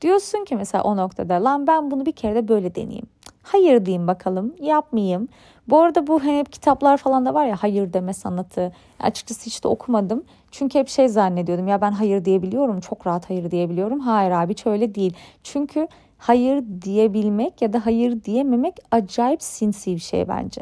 Diyorsun 0.01 0.45
ki 0.45 0.55
mesela 0.55 0.83
o 0.83 0.97
noktada 0.97 1.43
lan 1.43 1.67
ben 1.67 1.91
bunu 1.91 2.05
bir 2.05 2.11
kere 2.11 2.35
de 2.35 2.47
böyle 2.47 2.75
deneyeyim. 2.75 3.07
Hayır 3.45 3.85
diyeyim 3.85 4.07
bakalım 4.07 4.53
yapmayayım. 4.61 5.27
Bu 5.67 5.79
arada 5.79 6.07
bu 6.07 6.23
hep 6.23 6.51
kitaplar 6.51 6.97
falan 6.97 7.25
da 7.25 7.33
var 7.33 7.45
ya 7.45 7.55
hayır 7.59 7.93
deme 7.93 8.13
sanatı. 8.13 8.71
Açıkçası 8.99 9.45
hiç 9.45 9.63
de 9.63 9.67
okumadım. 9.67 10.23
Çünkü 10.51 10.79
hep 10.79 10.89
şey 10.89 11.09
zannediyordum 11.09 11.67
ya 11.67 11.81
ben 11.81 11.91
hayır 11.91 12.25
diyebiliyorum. 12.25 12.79
Çok 12.79 13.07
rahat 13.07 13.29
hayır 13.29 13.51
diyebiliyorum. 13.51 13.99
Hayır 13.99 14.31
abi 14.31 14.51
hiç 14.53 14.65
öyle 14.65 14.95
değil. 14.95 15.13
Çünkü 15.43 15.87
hayır 16.17 16.63
diyebilmek 16.81 17.61
ya 17.61 17.73
da 17.73 17.85
hayır 17.85 18.23
diyememek 18.23 18.75
acayip 18.91 19.43
sinsi 19.43 19.95
bir 19.95 19.99
şey 19.99 20.27
bence. 20.27 20.61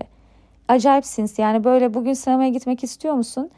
Acayip 0.67 1.05
sinsi. 1.05 1.41
Yani 1.41 1.63
böyle 1.63 1.93
bugün 1.93 2.13
sinemaya 2.13 2.49
gitmek 2.49 2.83
istiyor 2.83 3.13
musun? 3.13 3.49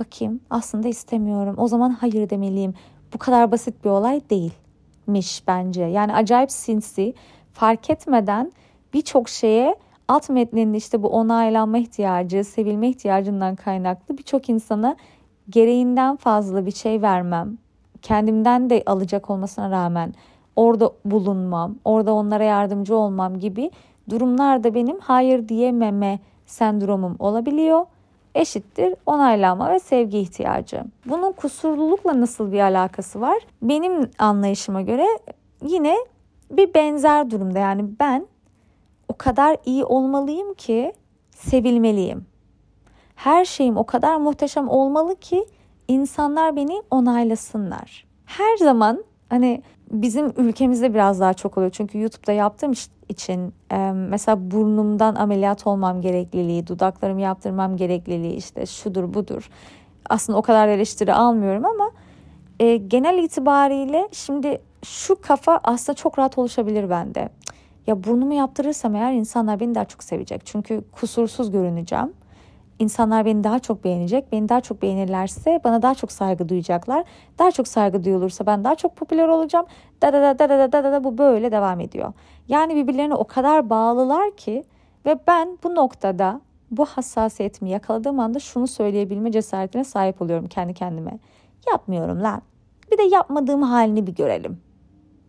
Bakayım 0.00 0.40
aslında 0.50 0.88
istemiyorum. 0.88 1.54
O 1.58 1.68
zaman 1.68 1.90
hayır 1.90 2.30
demeliyim. 2.30 2.74
Bu 3.14 3.18
kadar 3.18 3.52
basit 3.52 3.84
bir 3.84 3.90
olay 3.90 4.20
değilmiş 4.30 5.42
bence. 5.48 5.82
Yani 5.82 6.14
acayip 6.14 6.50
sinsi. 6.50 7.14
Fark 7.52 7.90
etmeden 7.90 8.52
birçok 8.92 9.28
şeye 9.28 9.76
alt 10.08 10.30
metninde 10.30 10.76
işte 10.76 11.02
bu 11.02 11.08
onaylanma 11.08 11.78
ihtiyacı, 11.78 12.44
sevilme 12.44 12.88
ihtiyacından 12.88 13.56
kaynaklı 13.56 14.18
birçok 14.18 14.48
insana 14.48 14.96
gereğinden 15.50 16.16
fazla 16.16 16.66
bir 16.66 16.70
şey 16.72 17.02
vermem, 17.02 17.58
kendimden 18.02 18.70
de 18.70 18.82
alacak 18.86 19.30
olmasına 19.30 19.70
rağmen 19.70 20.14
orada 20.56 20.92
bulunmam, 21.04 21.76
orada 21.84 22.12
onlara 22.14 22.44
yardımcı 22.44 22.96
olmam 22.96 23.38
gibi 23.38 23.70
durumlarda 24.10 24.74
benim 24.74 24.98
hayır 24.98 25.48
diyememe 25.48 26.18
sendromum 26.46 27.16
olabiliyor. 27.18 27.86
Eşittir 28.34 28.94
onaylama 29.06 29.70
ve 29.70 29.78
sevgi 29.78 30.18
ihtiyacı. 30.18 30.84
Bunun 31.06 31.32
kusurlulukla 31.32 32.20
nasıl 32.20 32.52
bir 32.52 32.60
alakası 32.60 33.20
var? 33.20 33.38
Benim 33.62 34.10
anlayışıma 34.18 34.82
göre 34.82 35.06
yine 35.66 35.96
bir 36.50 36.74
benzer 36.74 37.30
durumda. 37.30 37.58
Yani 37.58 37.84
ben 38.00 38.26
o 39.12 39.16
kadar 39.18 39.56
iyi 39.64 39.84
olmalıyım 39.84 40.54
ki 40.54 40.92
sevilmeliyim. 41.30 42.26
Her 43.14 43.44
şeyim 43.44 43.76
o 43.76 43.86
kadar 43.86 44.16
muhteşem 44.16 44.68
olmalı 44.68 45.16
ki 45.16 45.46
insanlar 45.88 46.56
beni 46.56 46.82
onaylasınlar. 46.90 48.06
Her 48.26 48.56
zaman 48.56 49.04
hani 49.28 49.62
bizim 49.90 50.32
ülkemizde 50.36 50.94
biraz 50.94 51.20
daha 51.20 51.34
çok 51.34 51.58
oluyor. 51.58 51.72
Çünkü 51.72 51.98
YouTube'da 51.98 52.32
yaptığım 52.32 52.72
için 53.08 53.54
mesela 54.08 54.50
burnumdan 54.50 55.14
ameliyat 55.14 55.66
olmam 55.66 56.00
gerekliliği, 56.00 56.66
dudaklarımı 56.66 57.20
yaptırmam 57.20 57.76
gerekliliği 57.76 58.34
işte 58.34 58.66
şudur 58.66 59.14
budur. 59.14 59.50
Aslında 60.10 60.38
o 60.38 60.42
kadar 60.42 60.68
eleştiri 60.68 61.14
almıyorum 61.14 61.64
ama 61.64 61.90
genel 62.88 63.18
itibariyle 63.24 64.08
şimdi 64.12 64.60
şu 64.84 65.20
kafa 65.20 65.60
aslında 65.64 65.96
çok 65.96 66.18
rahat 66.18 66.38
oluşabilir 66.38 66.90
bende. 66.90 67.28
Ya 67.86 68.04
burnumu 68.04 68.34
yaptırırsam 68.34 68.94
eğer 68.94 69.12
insanlar 69.12 69.60
beni 69.60 69.74
daha 69.74 69.84
çok 69.84 70.04
sevecek. 70.04 70.42
Çünkü 70.44 70.84
kusursuz 70.92 71.50
görüneceğim. 71.50 72.12
İnsanlar 72.78 73.24
beni 73.24 73.44
daha 73.44 73.58
çok 73.58 73.84
beğenecek. 73.84 74.32
Beni 74.32 74.48
daha 74.48 74.60
çok 74.60 74.82
beğenirlerse 74.82 75.60
bana 75.64 75.82
daha 75.82 75.94
çok 75.94 76.12
saygı 76.12 76.48
duyacaklar. 76.48 77.04
Daha 77.38 77.50
çok 77.50 77.68
saygı 77.68 78.04
duyulursa 78.04 78.46
ben 78.46 78.64
daha 78.64 78.74
çok 78.74 78.96
popüler 78.96 79.28
olacağım. 79.28 79.66
Da 80.02 80.12
da 80.12 80.22
da 80.22 80.38
da 80.38 80.48
da 80.48 80.72
da 80.72 80.84
da 80.84 80.92
da 80.92 81.04
bu 81.04 81.18
böyle 81.18 81.52
devam 81.52 81.80
ediyor. 81.80 82.12
Yani 82.48 82.76
birbirlerine 82.76 83.14
o 83.14 83.24
kadar 83.24 83.70
bağlılar 83.70 84.36
ki 84.36 84.64
ve 85.06 85.18
ben 85.26 85.58
bu 85.64 85.74
noktada 85.74 86.40
bu 86.70 86.84
hassasiyetimi 86.84 87.70
yakaladığım 87.70 88.20
anda 88.20 88.38
şunu 88.38 88.66
söyleyebilme 88.66 89.32
cesaretine 89.32 89.84
sahip 89.84 90.22
oluyorum 90.22 90.46
kendi 90.46 90.74
kendime. 90.74 91.18
Yapmıyorum 91.70 92.22
lan. 92.22 92.42
Bir 92.92 92.98
de 92.98 93.02
yapmadığım 93.02 93.62
halini 93.62 94.06
bir 94.06 94.14
görelim. 94.14 94.60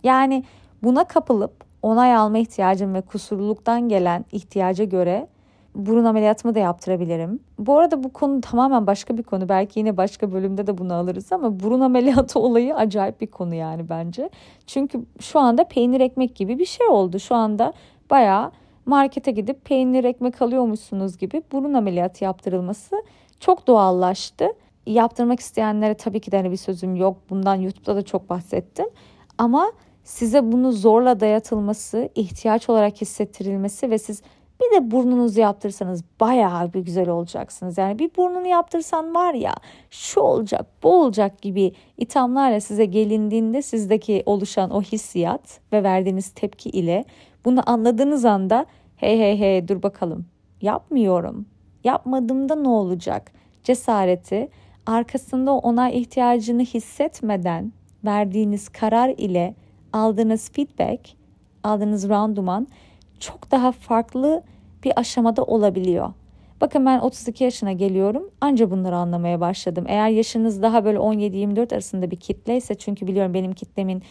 Yani 0.03 0.43
buna 0.83 1.03
kapılıp 1.03 1.72
onay 1.83 2.15
alma 2.15 2.37
ihtiyacım 2.37 2.93
ve 2.93 3.01
kusurluluktan 3.01 3.89
gelen 3.89 4.25
ihtiyaca 4.31 4.83
göre 4.83 5.27
burun 5.75 6.05
ameliyatımı 6.05 6.55
da 6.55 6.59
yaptırabilirim. 6.59 7.39
Bu 7.59 7.77
arada 7.77 8.03
bu 8.03 8.13
konu 8.13 8.41
tamamen 8.41 8.87
başka 8.87 9.17
bir 9.17 9.23
konu. 9.23 9.49
Belki 9.49 9.79
yine 9.79 9.97
başka 9.97 10.31
bölümde 10.31 10.67
de 10.67 10.77
bunu 10.77 10.93
alırız 10.93 11.31
ama 11.31 11.59
burun 11.59 11.79
ameliyatı 11.79 12.39
olayı 12.39 12.75
acayip 12.75 13.21
bir 13.21 13.27
konu 13.27 13.55
yani 13.55 13.89
bence. 13.89 14.29
Çünkü 14.67 15.05
şu 15.19 15.39
anda 15.39 15.63
peynir 15.63 15.99
ekmek 15.99 16.35
gibi 16.35 16.59
bir 16.59 16.65
şey 16.65 16.87
oldu. 16.87 17.19
Şu 17.19 17.35
anda 17.35 17.73
bayağı 18.09 18.51
markete 18.85 19.31
gidip 19.31 19.65
peynir 19.65 20.03
ekmek 20.03 20.41
alıyormuşsunuz 20.41 21.17
gibi 21.17 21.41
burun 21.51 21.73
ameliyatı 21.73 22.23
yaptırılması 22.23 23.03
çok 23.39 23.67
doğallaştı. 23.67 24.47
Yaptırmak 24.85 25.39
isteyenlere 25.39 25.93
tabii 25.93 26.19
ki 26.19 26.31
de 26.31 26.37
hani 26.37 26.51
bir 26.51 26.57
sözüm 26.57 26.95
yok. 26.95 27.17
Bundan 27.29 27.55
YouTube'da 27.55 27.95
da 27.95 28.01
çok 28.01 28.29
bahsettim. 28.29 28.85
Ama 29.37 29.71
size 30.03 30.51
bunu 30.51 30.71
zorla 30.71 31.19
dayatılması, 31.19 32.09
ihtiyaç 32.15 32.69
olarak 32.69 33.01
hissettirilmesi 33.01 33.89
ve 33.89 33.97
siz 33.97 34.21
bir 34.61 34.77
de 34.77 34.91
burnunuzu 34.91 35.39
yaptırsanız 35.39 36.03
bayağı 36.19 36.73
bir 36.73 36.79
güzel 36.79 37.09
olacaksınız. 37.09 37.77
Yani 37.77 37.99
bir 37.99 38.11
burnunu 38.17 38.47
yaptırsan 38.47 39.15
var 39.15 39.33
ya 39.33 39.53
şu 39.89 40.19
olacak 40.19 40.65
bu 40.83 41.01
olacak 41.01 41.41
gibi 41.41 41.73
ithamlarla 41.97 42.59
size 42.59 42.85
gelindiğinde 42.85 43.61
sizdeki 43.61 44.23
oluşan 44.25 44.71
o 44.71 44.81
hissiyat 44.81 45.59
ve 45.73 45.83
verdiğiniz 45.83 46.29
tepki 46.29 46.69
ile 46.69 47.05
bunu 47.45 47.61
anladığınız 47.65 48.25
anda 48.25 48.65
hey 48.95 49.19
hey 49.19 49.39
hey 49.39 49.67
dur 49.67 49.83
bakalım 49.83 50.25
yapmıyorum. 50.61 51.45
Yapmadığımda 51.83 52.55
ne 52.55 52.69
olacak? 52.69 53.31
Cesareti 53.63 54.49
arkasında 54.85 55.53
ona 55.53 55.89
ihtiyacını 55.89 56.61
hissetmeden 56.61 57.73
verdiğiniz 58.05 58.69
karar 58.69 59.09
ile 59.09 59.55
aldığınız 59.93 60.51
feedback, 60.51 61.09
aldığınız 61.63 62.09
randuman 62.09 62.67
çok 63.19 63.51
daha 63.51 63.71
farklı 63.71 64.43
bir 64.83 64.99
aşamada 64.99 65.43
olabiliyor. 65.43 66.13
Bakın 66.61 66.85
ben 66.85 66.99
32 66.99 67.43
yaşına 67.43 67.71
geliyorum. 67.71 68.29
Anca 68.41 68.71
bunları 68.71 68.95
anlamaya 68.95 69.39
başladım. 69.39 69.85
Eğer 69.87 70.09
yaşınız 70.09 70.61
daha 70.61 70.85
böyle 70.85 70.97
17-24 70.97 71.73
arasında 71.73 72.11
bir 72.11 72.15
kitleyse 72.15 72.75
çünkü 72.75 73.07
biliyorum 73.07 73.33
benim 73.33 73.53
kitlemin 73.53 74.03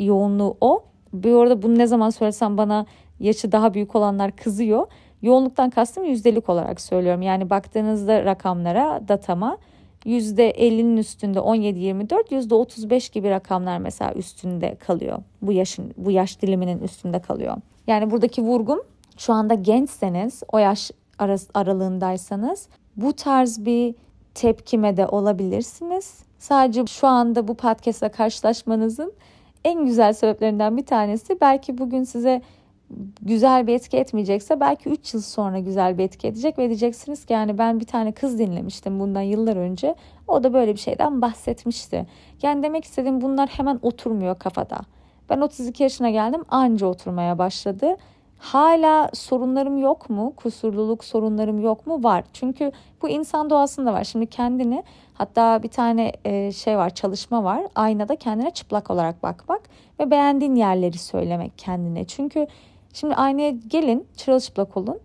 yoğunluğu 0.00 0.56
o. 0.60 0.84
Bir 1.12 1.32
orada 1.32 1.62
bunu 1.62 1.78
ne 1.78 1.86
zaman 1.86 2.10
söylesem 2.10 2.58
bana 2.58 2.86
yaşı 3.20 3.52
daha 3.52 3.74
büyük 3.74 3.94
olanlar 3.94 4.36
kızıyor. 4.36 4.86
Yoğunluktan 5.22 5.70
kastım 5.70 6.04
yüzdelik 6.04 6.48
olarak 6.48 6.80
söylüyorum. 6.80 7.22
Yani 7.22 7.50
baktığınızda 7.50 8.24
rakamlara, 8.24 9.02
datama 9.08 9.58
%50'nin 10.06 10.96
üstünde 10.96 11.38
17-24, 11.38 12.08
%35 12.30 13.12
gibi 13.12 13.30
rakamlar 13.30 13.78
mesela 13.78 14.12
üstünde 14.14 14.74
kalıyor. 14.74 15.18
Bu 15.42 15.52
yaşın 15.52 15.94
bu 15.96 16.10
yaş 16.10 16.42
diliminin 16.42 16.78
üstünde 16.78 17.20
kalıyor. 17.20 17.56
Yani 17.86 18.10
buradaki 18.10 18.42
vurgum 18.42 18.80
şu 19.16 19.32
anda 19.32 19.54
gençseniz, 19.54 20.42
o 20.52 20.58
yaş 20.58 20.90
aralığındaysanız 21.54 22.68
bu 22.96 23.12
tarz 23.12 23.64
bir 23.64 23.94
tepkime 24.34 24.96
de 24.96 25.06
olabilirsiniz. 25.06 26.18
Sadece 26.38 26.86
şu 26.86 27.06
anda 27.06 27.48
bu 27.48 27.54
podcast'la 27.54 28.08
karşılaşmanızın 28.08 29.12
en 29.64 29.84
güzel 29.86 30.12
sebeplerinden 30.12 30.76
bir 30.76 30.86
tanesi 30.86 31.40
belki 31.40 31.78
bugün 31.78 32.04
size 32.04 32.42
güzel 33.22 33.66
bir 33.66 33.74
etki 33.74 33.96
etmeyecekse 33.96 34.60
belki 34.60 34.88
3 34.88 35.14
yıl 35.14 35.20
sonra 35.20 35.58
güzel 35.58 35.98
bir 35.98 36.04
etki 36.04 36.28
edecek 36.28 36.58
ve 36.58 36.68
diyeceksiniz 36.68 37.24
ki 37.24 37.32
yani 37.32 37.58
ben 37.58 37.80
bir 37.80 37.86
tane 37.86 38.12
kız 38.12 38.38
dinlemiştim 38.38 39.00
bundan 39.00 39.20
yıllar 39.20 39.56
önce. 39.56 39.94
O 40.28 40.42
da 40.42 40.52
böyle 40.52 40.72
bir 40.72 40.80
şeyden 40.80 41.22
bahsetmişti. 41.22 42.06
Yani 42.42 42.62
demek 42.62 42.84
istediğim 42.84 43.20
bunlar 43.20 43.48
hemen 43.48 43.78
oturmuyor 43.82 44.38
kafada. 44.38 44.78
Ben 45.30 45.40
32 45.40 45.82
yaşına 45.82 46.10
geldim 46.10 46.44
anca 46.48 46.86
oturmaya 46.86 47.38
başladı. 47.38 47.96
Hala 48.38 49.10
sorunlarım 49.14 49.78
yok 49.78 50.10
mu? 50.10 50.32
Kusurluluk 50.36 51.04
sorunlarım 51.04 51.60
yok 51.60 51.86
mu? 51.86 52.04
Var. 52.04 52.24
Çünkü 52.32 52.72
bu 53.02 53.08
insan 53.08 53.50
doğasında 53.50 53.92
var. 53.92 54.04
Şimdi 54.04 54.26
kendini 54.26 54.84
hatta 55.14 55.62
bir 55.62 55.68
tane 55.68 56.12
e, 56.24 56.52
şey 56.52 56.78
var 56.78 56.90
çalışma 56.90 57.44
var. 57.44 57.62
Aynada 57.74 58.16
kendine 58.16 58.50
çıplak 58.50 58.90
olarak 58.90 59.22
bakmak 59.22 59.60
ve 60.00 60.10
beğendiğin 60.10 60.54
yerleri 60.54 60.98
söylemek 60.98 61.58
kendine. 61.58 62.04
Çünkü 62.04 62.46
şimdi 62.96 63.14
aynaya 63.14 63.50
gelin 63.50 64.06
çırılçıplak 64.16 64.76
olun. 64.76 64.98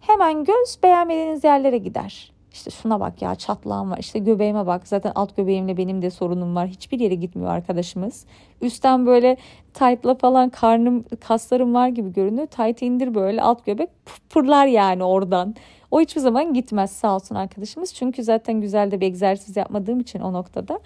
Hemen 0.00 0.44
göz 0.44 0.78
beğenmediğiniz 0.82 1.44
yerlere 1.44 1.78
gider. 1.78 2.32
İşte 2.52 2.70
şuna 2.70 3.00
bak 3.00 3.22
ya 3.22 3.34
çatlağım 3.34 3.90
var. 3.90 3.98
İşte 3.98 4.18
göbeğime 4.18 4.66
bak. 4.66 4.88
Zaten 4.88 5.12
alt 5.14 5.36
göbeğimle 5.36 5.76
benim 5.76 6.02
de 6.02 6.10
sorunum 6.10 6.56
var. 6.56 6.68
Hiçbir 6.68 7.00
yere 7.00 7.14
gitmiyor 7.14 7.50
arkadaşımız. 7.50 8.26
Üstten 8.60 9.06
böyle 9.06 9.36
tight'la 9.74 10.14
falan 10.14 10.48
karnım 10.50 11.04
kaslarım 11.20 11.74
var 11.74 11.88
gibi 11.88 12.12
görünüyor. 12.12 12.46
Tight 12.46 12.82
indir 12.82 13.14
böyle 13.14 13.42
alt 13.42 13.66
göbek 13.66 13.90
fırlar 14.28 14.66
yani 14.66 15.04
oradan. 15.04 15.54
O 15.90 16.00
hiçbir 16.00 16.20
zaman 16.20 16.54
gitmez 16.54 16.90
sağ 16.90 17.14
olsun 17.14 17.34
arkadaşımız. 17.34 17.94
Çünkü 17.94 18.22
zaten 18.22 18.60
güzel 18.60 18.90
de 18.90 19.00
bir 19.00 19.06
egzersiz 19.06 19.56
yapmadığım 19.56 20.00
için 20.00 20.20
o 20.20 20.32
noktada. 20.32 20.80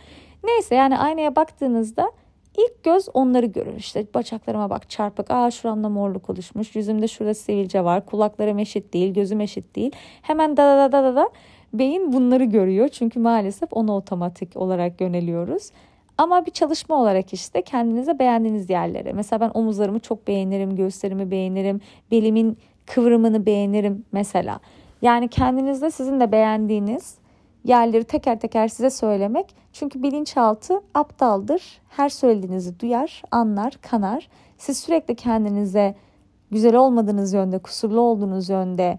Neyse 0.44 0.74
yani 0.74 0.98
aynaya 0.98 1.36
baktığınızda 1.36 2.12
ilk 2.58 2.84
göz 2.84 3.08
onları 3.14 3.46
görür. 3.46 3.76
İşte 3.76 4.06
bacaklarıma 4.14 4.70
bak 4.70 4.90
çarpık. 4.90 5.30
Aa 5.30 5.50
şuramda 5.50 5.88
morluk 5.88 6.30
oluşmuş. 6.30 6.76
Yüzümde 6.76 7.08
şurada 7.08 7.34
sivilce 7.34 7.84
var. 7.84 8.06
Kulaklarım 8.06 8.58
eşit 8.58 8.92
değil. 8.94 9.14
Gözüm 9.14 9.40
eşit 9.40 9.76
değil. 9.76 9.92
Hemen 10.22 10.56
da 10.56 10.78
da 10.78 10.92
da 10.92 11.04
da 11.04 11.16
da 11.16 11.30
Beyin 11.72 12.12
bunları 12.12 12.44
görüyor 12.44 12.88
çünkü 12.88 13.20
maalesef 13.20 13.68
ona 13.72 13.96
otomatik 13.96 14.56
olarak 14.56 15.00
yöneliyoruz. 15.00 15.70
Ama 16.18 16.46
bir 16.46 16.50
çalışma 16.50 16.96
olarak 16.96 17.32
işte 17.32 17.62
kendinize 17.62 18.18
beğendiğiniz 18.18 18.70
yerlere. 18.70 19.12
Mesela 19.12 19.40
ben 19.40 19.50
omuzlarımı 19.54 20.00
çok 20.00 20.28
beğenirim, 20.28 20.76
göğüslerimi 20.76 21.30
beğenirim, 21.30 21.80
belimin 22.10 22.58
kıvrımını 22.86 23.46
beğenirim 23.46 24.04
mesela. 24.12 24.60
Yani 25.02 25.28
kendinizde 25.28 25.90
sizin 25.90 26.20
de 26.20 26.32
beğendiğiniz 26.32 27.17
yerleri 27.64 28.04
teker 28.04 28.40
teker 28.40 28.68
size 28.68 28.90
söylemek. 28.90 29.54
Çünkü 29.72 30.02
bilinçaltı 30.02 30.80
aptaldır. 30.94 31.80
Her 31.88 32.08
söylediğinizi 32.08 32.80
duyar, 32.80 33.22
anlar, 33.30 33.78
kanar. 33.90 34.28
Siz 34.58 34.78
sürekli 34.78 35.14
kendinize 35.14 35.94
güzel 36.50 36.76
olmadığınız 36.76 37.32
yönde, 37.32 37.58
kusurlu 37.58 38.00
olduğunuz 38.00 38.48
yönde 38.48 38.98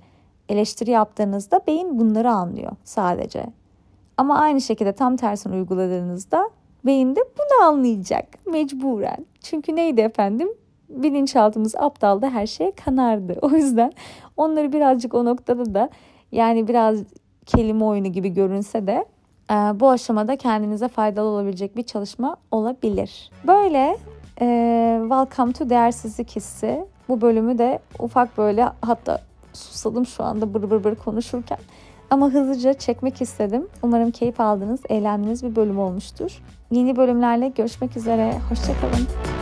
eleştiri 0.50 0.92
yaptığınızda 0.92 1.62
beyin 1.68 2.00
bunları 2.00 2.30
anlıyor 2.32 2.72
sadece. 2.84 3.46
Ama 4.18 4.40
aynı 4.40 4.62
şekilde 4.62 4.92
tam 4.92 5.16
tersini 5.16 5.56
uyguladığınızda 5.56 6.50
beyin 6.86 7.16
de 7.16 7.20
bunu 7.38 7.68
anlayacak 7.68 8.46
mecburen. 8.46 9.26
Çünkü 9.42 9.76
neydi 9.76 10.02
efendim? 10.02 10.50
Bilinçaltımız 10.90 11.76
aptalda 11.76 12.30
her 12.30 12.48
şeye 12.48 12.72
kanardı. 12.72 13.38
O 13.42 13.50
yüzden 13.50 13.92
onları 14.38 14.74
birazcık 14.74 15.14
o 15.14 15.26
noktada 15.26 15.74
da 15.74 15.90
yani 16.32 16.68
biraz 16.68 17.04
kelime 17.50 17.84
oyunu 17.84 18.08
gibi 18.08 18.30
görünse 18.30 18.88
de 18.88 19.06
e, 19.52 19.54
bu 19.54 19.90
aşamada 19.90 20.36
kendinize 20.36 20.88
faydalı 20.88 21.28
olabilecek 21.28 21.78
bir 21.78 21.84
çalışma 21.84 22.38
olabilir. 22.52 23.32
Böyle 23.48 23.98
e, 24.42 24.98
Welcome 25.02 25.54
to 25.54 25.70
Değersizlik 25.70 26.36
Hissi 26.36 26.86
bu 27.10 27.22
bölümü 27.22 27.58
de 27.58 27.80
ufak 28.00 28.38
böyle 28.38 28.70
hatta 28.82 29.22
susadım 29.54 30.06
şu 30.06 30.24
anda 30.24 30.54
bır 30.54 30.72
bır 30.72 30.84
bır 30.84 30.96
konuşurken. 30.96 31.60
Ama 32.10 32.30
hızlıca 32.30 32.74
çekmek 32.74 33.22
istedim. 33.22 33.68
Umarım 33.84 34.12
keyif 34.12 34.40
aldınız, 34.40 34.80
eğlendiğiniz 34.90 35.44
bir 35.44 35.56
bölüm 35.56 35.80
olmuştur. 35.80 36.42
Yeni 36.72 36.96
bölümlerle 36.96 37.48
görüşmek 37.48 37.98
üzere. 37.98 38.34
Hoşçakalın. 38.50 39.39